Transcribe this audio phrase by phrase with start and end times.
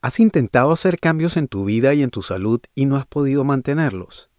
[0.00, 3.42] ¿Has intentado hacer cambios en tu vida y en tu salud y no has podido
[3.42, 4.30] mantenerlos?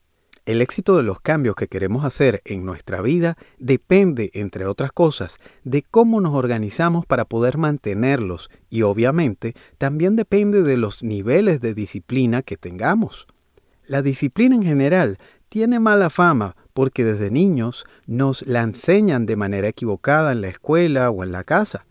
[0.46, 5.38] El éxito de los cambios que queremos hacer en nuestra vida depende, entre otras cosas,
[5.66, 11.74] de cómo nos organizamos para poder mantenerlos y obviamente también depende de los niveles de
[11.74, 13.28] disciplina que tengamos.
[13.86, 15.18] La disciplina en general
[15.50, 21.10] tiene mala fama porque desde niños nos la enseñan de manera equivocada en la escuela
[21.10, 21.86] o en la casa.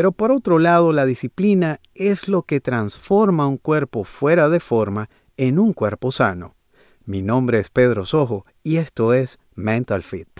[0.00, 5.10] Pero por otro lado, la disciplina es lo que transforma un cuerpo fuera de forma
[5.36, 6.56] en un cuerpo sano.
[7.04, 10.30] Mi nombre es Pedro Sojo y esto es Mental Fit.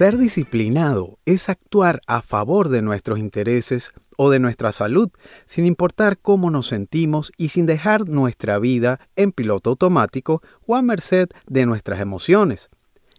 [0.00, 5.10] Ser disciplinado es actuar a favor de nuestros intereses o de nuestra salud,
[5.44, 10.80] sin importar cómo nos sentimos y sin dejar nuestra vida en piloto automático o a
[10.80, 12.70] merced de nuestras emociones.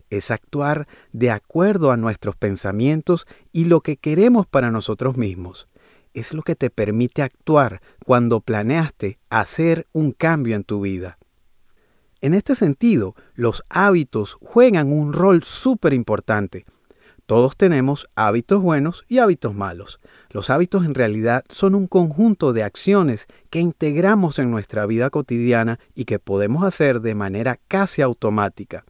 [0.10, 5.68] Es actuar de acuerdo a nuestros pensamientos y lo que queremos para nosotros mismos.
[6.16, 11.20] Es lo que te permite actuar cuando planeaste hacer un cambio en tu vida.
[12.22, 16.66] En este sentido, los hábitos juegan un rol súper importante.
[17.32, 20.02] Todos tenemos hábitos buenos y hábitos malos.
[20.32, 25.80] Los hábitos en realidad son un conjunto de acciones que integramos en nuestra vida cotidiana
[25.96, 28.84] y que podemos hacer de manera casi automática.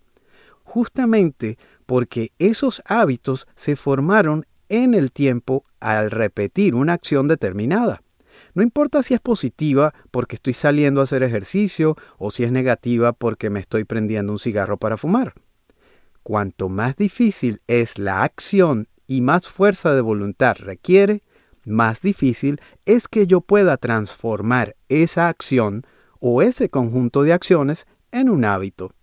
[0.63, 8.01] Justamente porque esos hábitos se formaron en el tiempo al repetir una acción determinada.
[8.55, 13.13] No importa si es positiva porque estoy saliendo a hacer ejercicio o si es negativa
[13.13, 15.35] porque me estoy prendiendo un cigarro para fumar.
[16.23, 21.23] Cuanto más difícil es la acción y más fuerza de voluntad requiere,
[21.65, 25.85] más difícil es que yo pueda transformar esa acción
[26.19, 28.93] o ese conjunto de acciones en un hábito.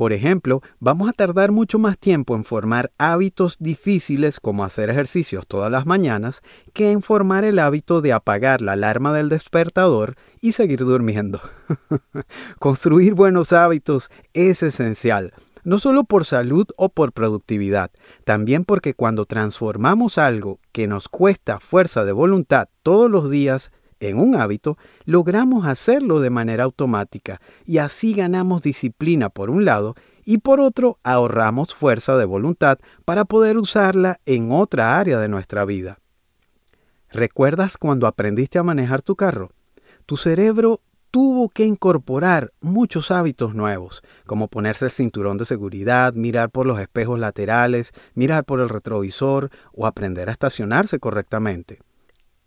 [0.00, 5.46] Por ejemplo, vamos a tardar mucho más tiempo en formar hábitos difíciles como hacer ejercicios
[5.46, 6.40] todas las mañanas
[6.72, 11.42] que en formar el hábito de apagar la alarma del despertador y seguir durmiendo.
[12.58, 15.34] Construir buenos hábitos es esencial,
[15.64, 17.90] no solo por salud o por productividad,
[18.24, 24.18] también porque cuando transformamos algo que nos cuesta fuerza de voluntad todos los días en
[24.18, 29.94] un hábito, logramos hacerlo de manera automática y así ganamos disciplina por un lado
[30.24, 35.64] y por otro ahorramos fuerza de voluntad para poder usarla en otra área de nuestra
[35.64, 35.98] vida.
[37.10, 39.50] ¿Recuerdas cuando aprendiste a manejar tu carro?
[40.06, 46.50] Tu cerebro tuvo que incorporar muchos hábitos nuevos, como ponerse el cinturón de seguridad, mirar
[46.50, 51.80] por los espejos laterales, mirar por el retrovisor o aprender a estacionarse correctamente.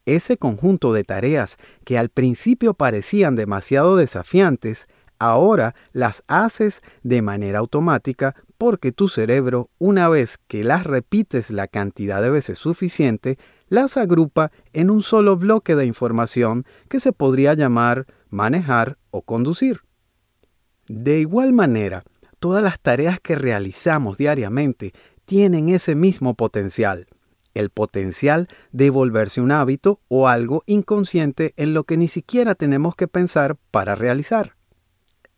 [0.06, 4.88] Ese conjunto de tareas que al principio parecían demasiado desafiantes,
[5.20, 11.68] ahora las haces de manera automática porque tu cerebro, una vez que las repites la
[11.68, 13.38] cantidad de veces suficiente,
[13.70, 19.82] las agrupa en un solo bloque de información que se podría llamar manejar o conducir.
[20.88, 22.04] De igual manera,
[22.40, 24.94] todas las tareas que realizamos diariamente
[25.26, 27.08] tienen ese mismo potencial
[27.54, 32.96] el potencial de volverse un hábito o algo inconsciente en lo que ni siquiera tenemos
[32.96, 34.56] que pensar para realizar.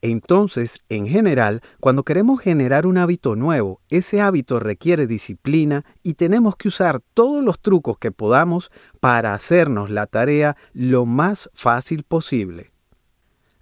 [0.01, 6.55] Entonces, en general, cuando queremos generar un hábito nuevo, ese hábito requiere disciplina y tenemos
[6.55, 12.71] que usar todos los trucos que podamos para hacernos la tarea lo más fácil posible.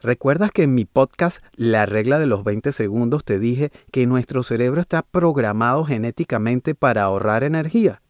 [0.04, 4.44] ¿Recuerdas que en mi podcast La regla de los 20 segundos te dije que nuestro
[4.44, 8.03] cerebro está programado genéticamente para ahorrar energía?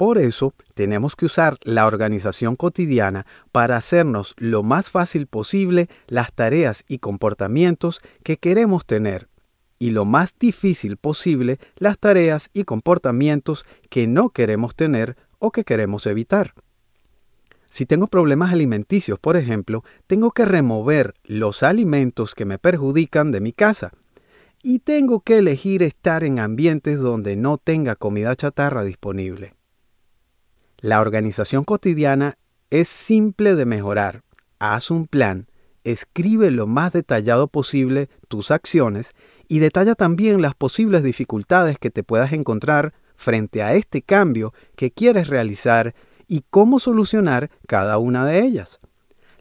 [0.00, 6.32] Por eso tenemos que usar la organización cotidiana para hacernos lo más fácil posible las
[6.32, 9.28] tareas y comportamientos que queremos tener
[9.78, 15.64] y lo más difícil posible las tareas y comportamientos que no queremos tener o que
[15.64, 16.54] queremos evitar.
[17.68, 23.42] Si tengo problemas alimenticios, por ejemplo, tengo que remover los alimentos que me perjudican de
[23.42, 23.92] mi casa
[24.62, 29.59] y tengo que elegir estar en ambientes donde no tenga comida chatarra disponible.
[30.80, 32.38] La organización cotidiana
[32.70, 34.22] es simple de mejorar.
[34.58, 35.46] Haz un plan,
[35.84, 39.12] escribe lo más detallado posible tus acciones
[39.46, 44.90] y detalla también las posibles dificultades que te puedas encontrar frente a este cambio que
[44.90, 45.94] quieres realizar
[46.26, 48.80] y cómo solucionar cada una de ellas.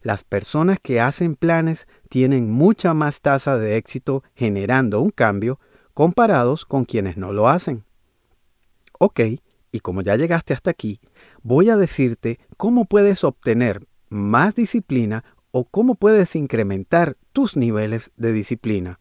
[0.01, 5.59] Las personas que hacen planes tienen mucha más tasa de éxito generando un cambio
[5.94, 7.86] comparados con quienes no lo hacen.
[8.97, 9.21] Ok,
[9.71, 11.00] y como ya llegaste hasta aquí,
[11.44, 18.33] voy a decirte cómo puedes obtener más disciplina o cómo puedes incrementar tus niveles de
[18.33, 19.00] disciplina.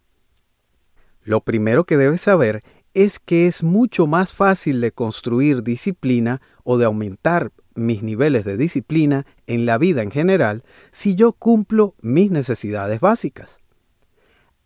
[1.23, 2.61] Lo primero que debes saber
[2.95, 8.57] es que es mucho más fácil de construir disciplina o de aumentar mis niveles de
[8.57, 13.59] disciplina en la vida en general si yo cumplo mis necesidades básicas.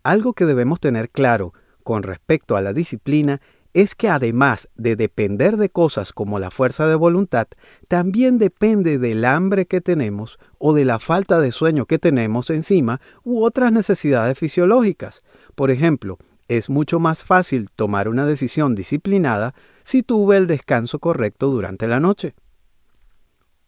[0.02, 1.52] Algo que debemos tener claro
[1.82, 3.40] con respecto a la disciplina
[3.74, 7.48] es que además de depender de cosas como la fuerza de voluntad,
[7.88, 13.00] también depende del hambre que tenemos o de la falta de sueño que tenemos encima
[13.24, 15.22] u otras necesidades fisiológicas.
[15.54, 19.54] Por ejemplo, es mucho más fácil tomar una decisión disciplinada
[19.84, 22.34] si tuve el descanso correcto durante la noche.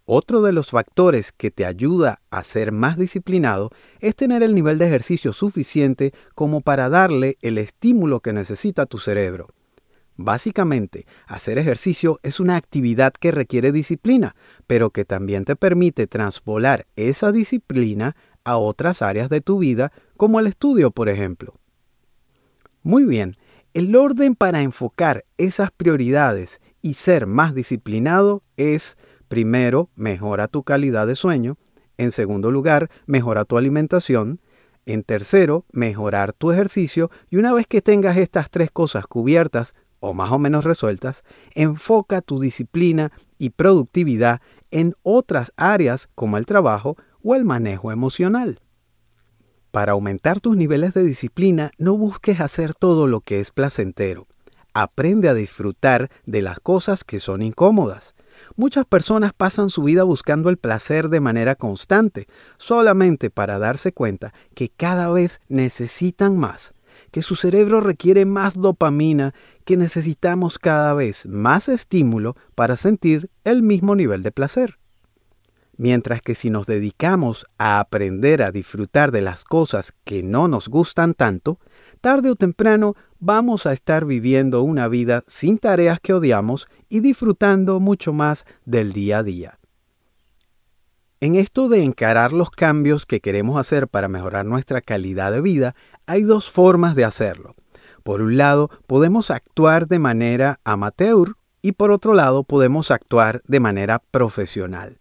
[0.06, 3.70] Otro de los factores que te ayuda a ser más disciplinado
[4.00, 8.98] es tener el nivel de ejercicio suficiente como para darle el estímulo que necesita tu
[8.98, 9.48] cerebro.
[10.16, 16.86] Básicamente, hacer ejercicio es una actividad que requiere disciplina, pero que también te permite transpolar
[16.94, 18.14] esa disciplina
[18.44, 21.54] a otras áreas de tu vida, como el estudio, por ejemplo.
[22.82, 23.36] Muy bien,
[23.72, 28.96] el orden para enfocar esas prioridades y ser más disciplinado es,
[29.26, 31.56] primero, mejora tu calidad de sueño,
[31.96, 34.40] en segundo lugar, mejora tu alimentación,
[34.86, 40.12] en tercero, mejorar tu ejercicio y una vez que tengas estas tres cosas cubiertas, o
[40.12, 41.24] más o menos resueltas,
[41.54, 48.60] enfoca tu disciplina y productividad en otras áreas como el trabajo o el manejo emocional.
[49.70, 54.26] Para aumentar tus niveles de disciplina, no busques hacer todo lo que es placentero.
[54.74, 58.14] Aprende a disfrutar de las cosas que son incómodas.
[58.56, 62.26] Muchas personas pasan su vida buscando el placer de manera constante,
[62.58, 66.74] solamente para darse cuenta que cada vez necesitan más
[67.14, 69.34] que su cerebro requiere más dopamina,
[69.64, 74.78] que necesitamos cada vez más estímulo para sentir el mismo nivel de placer.
[75.76, 80.68] Mientras que si nos dedicamos a aprender a disfrutar de las cosas que no nos
[80.68, 81.58] gustan tanto,
[82.00, 87.80] tarde o temprano vamos a estar viviendo una vida sin tareas que odiamos y disfrutando
[87.80, 89.58] mucho más del día a día.
[91.20, 95.74] En esto de encarar los cambios que queremos hacer para mejorar nuestra calidad de vida,
[96.06, 97.54] hay dos formas de hacerlo.
[98.04, 103.58] Por un lado, podemos actuar de manera amateur y por otro lado, podemos actuar de
[103.58, 104.98] manera profesional.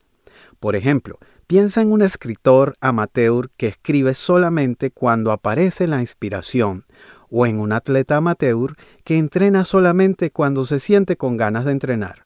[0.61, 6.85] Por ejemplo, piensa en un escritor amateur que escribe solamente cuando aparece la inspiración,
[7.29, 12.23] o en un atleta amateur que entrena solamente cuando se siente con ganas de entrenar.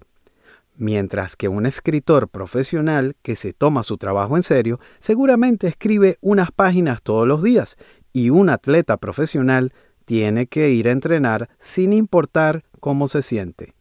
[0.75, 6.51] Mientras que un escritor profesional que se toma su trabajo en serio seguramente escribe unas
[6.51, 7.77] páginas todos los días
[8.13, 9.73] y un atleta profesional
[10.07, 13.73] tiene que ir a entrenar sin importar cómo se siente.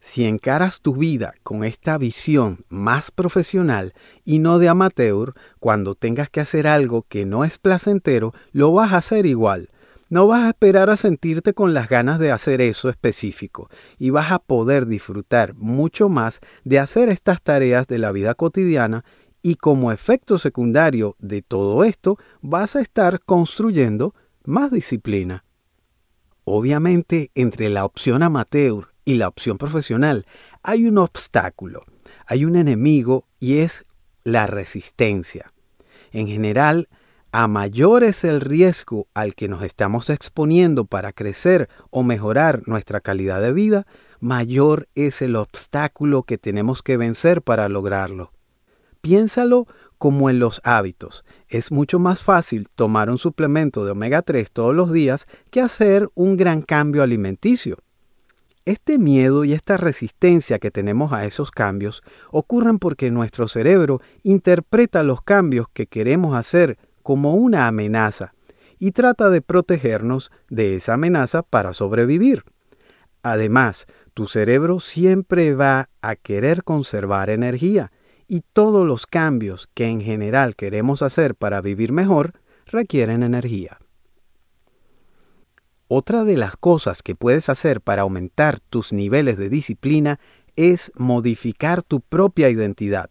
[0.00, 6.28] Si encaras tu vida con esta visión más profesional y no de amateur, cuando tengas
[6.28, 9.68] que hacer algo que no es placentero, lo vas a hacer igual.
[10.10, 14.32] No vas a esperar a sentirte con las ganas de hacer eso específico y vas
[14.32, 19.04] a poder disfrutar mucho más de hacer estas tareas de la vida cotidiana
[19.40, 24.14] y como efecto secundario de todo esto vas a estar construyendo
[24.44, 25.44] más disciplina.
[26.44, 30.26] Obviamente entre la opción amateur y la opción profesional
[30.62, 31.82] hay un obstáculo,
[32.26, 33.84] hay un enemigo y es
[34.24, 35.52] la resistencia.
[36.12, 36.88] En general,
[37.32, 43.00] a mayor es el riesgo al que nos estamos exponiendo para crecer o mejorar nuestra
[43.00, 43.86] calidad de vida,
[44.20, 48.32] mayor es el obstáculo que tenemos que vencer para lograrlo.
[49.00, 49.66] Piénsalo
[49.98, 51.24] como en los hábitos.
[51.48, 56.08] Es mucho más fácil tomar un suplemento de omega 3 todos los días que hacer
[56.14, 57.78] un gran cambio alimenticio.
[58.66, 65.02] Este miedo y esta resistencia que tenemos a esos cambios ocurren porque nuestro cerebro interpreta
[65.02, 68.32] los cambios que queremos hacer como una amenaza
[68.78, 72.44] y trata de protegernos de esa amenaza para sobrevivir.
[73.22, 77.92] Además, tu cerebro siempre va a querer conservar energía
[78.28, 83.78] y todos los cambios que en general queremos hacer para vivir mejor requieren energía.
[85.88, 90.18] Otra de las cosas que puedes hacer para aumentar tus niveles de disciplina
[90.56, 93.10] es modificar tu propia identidad.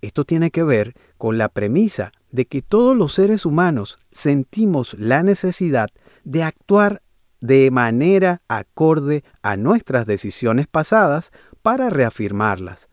[0.00, 5.22] Esto tiene que ver con la premisa de que todos los seres humanos sentimos la
[5.22, 5.88] necesidad
[6.24, 7.02] de actuar
[7.40, 11.30] de manera acorde a nuestras decisiones pasadas
[11.62, 12.87] para reafirmarlas.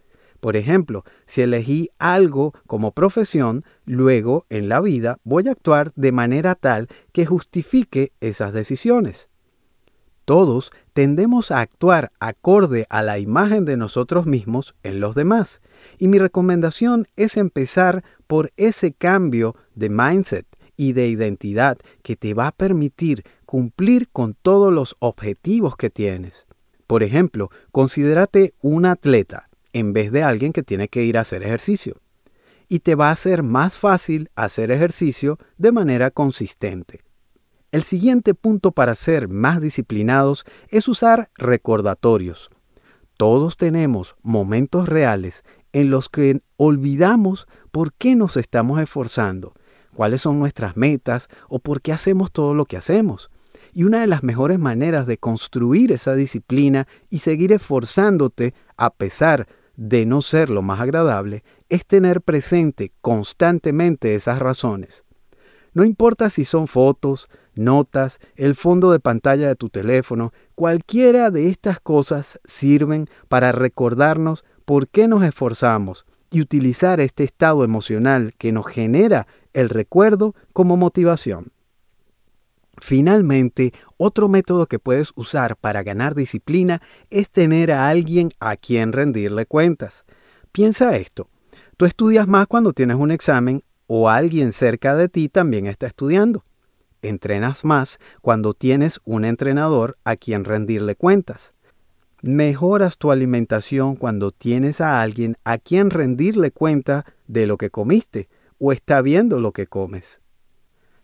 [0.46, 6.12] Por ejemplo, si elegí algo como profesión, luego en la vida voy a actuar de
[6.12, 9.28] manera tal que justifique esas decisiones.
[10.24, 15.62] Todos tendemos a actuar acorde a la imagen de nosotros mismos en los demás.
[15.98, 20.46] Y mi recomendación es empezar por ese cambio de mindset
[20.78, 26.46] y de identidad que te va a permitir cumplir con todos los objetivos que tienes.
[26.86, 29.45] Por ejemplo, considérate un atleta
[29.76, 31.98] en vez de alguien que tiene que ir a hacer ejercicio.
[32.70, 37.02] Y te va a ser más fácil hacer ejercicio de manera consistente.
[37.74, 42.50] El siguiente punto para ser más disciplinados es usar recordatorios.
[43.18, 49.54] Todos tenemos momentos reales en los que olvidamos por qué nos estamos esforzando,
[49.94, 53.30] cuáles son nuestras metas o por qué hacemos todo lo que hacemos.
[53.74, 59.48] Y una de las mejores maneras de construir esa disciplina y seguir esforzándote a pesar
[59.78, 65.04] de no ser lo más agradable es tener presente constantemente esas razones.
[65.74, 71.50] No importa si son fotos, notas, el fondo de pantalla de tu teléfono, cualquiera de
[71.50, 78.52] estas cosas sirven para recordarnos por qué nos esforzamos y utilizar este estado emocional que
[78.52, 81.52] nos genera el recuerdo como motivación.
[82.78, 88.92] Finalmente, otro método que puedes usar para ganar disciplina es tener a alguien a quien
[88.92, 90.06] rendirle cuentas.
[90.52, 91.30] Piensa esto.
[91.78, 96.44] Tú estudias más cuando tienes un examen o alguien cerca de ti también está estudiando.
[97.02, 101.54] Entrenas más cuando tienes un entrenador a quien rendirle cuentas.
[102.22, 108.30] Mejoras tu alimentación cuando tienes a alguien a quien rendirle cuenta de lo que comiste
[108.58, 110.22] o está viendo lo que comes.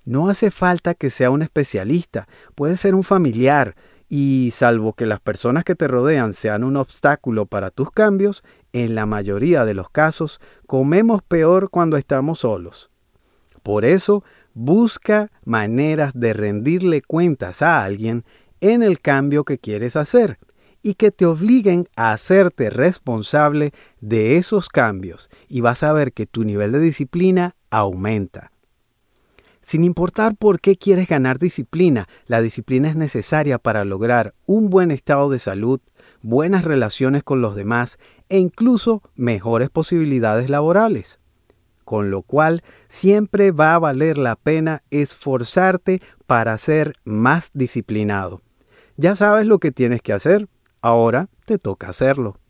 [0.03, 3.75] No hace falta que sea un especialista, puede ser un familiar,
[4.09, 8.43] y salvo que las personas que te rodean sean un obstáculo para tus cambios,
[8.73, 12.89] en la mayoría de los casos comemos peor cuando estamos solos.
[13.63, 18.25] Por eso, busca maneras de rendirle cuentas a alguien
[18.59, 20.39] en el cambio que quieres hacer
[20.81, 26.25] y que te obliguen a hacerte responsable de esos cambios y vas a ver que
[26.25, 28.51] tu nivel de disciplina aumenta.
[29.63, 34.91] Sin importar por qué quieres ganar disciplina, la disciplina es necesaria para lograr un buen
[34.91, 35.79] estado de salud,
[36.21, 37.97] buenas relaciones con los demás
[38.29, 41.19] e incluso mejores posibilidades laborales.
[41.85, 48.41] Con lo cual siempre va a valer la pena esforzarte para ser más disciplinado.
[48.97, 50.47] Ya sabes lo que tienes que hacer,
[50.81, 52.40] ahora te toca hacerlo.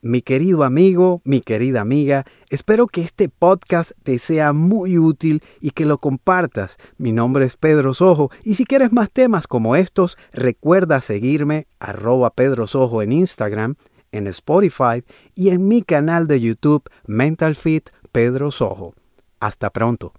[0.00, 5.72] Mi querido amigo, mi querida amiga, espero que este podcast te sea muy útil y
[5.72, 6.76] que lo compartas.
[6.98, 12.30] Mi nombre es Pedro Sojo y si quieres más temas como estos, recuerda seguirme arroba
[12.30, 13.74] Pedro Sojo en Instagram,
[14.12, 15.02] en Spotify
[15.34, 18.94] y en mi canal de YouTube Mental Fit Pedro Sojo.
[19.40, 20.12] Hasta pronto.